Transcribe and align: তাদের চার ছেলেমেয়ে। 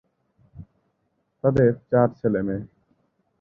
তাদের 1.43 1.69
চার 1.91 2.07
ছেলেমেয়ে। 2.19 2.63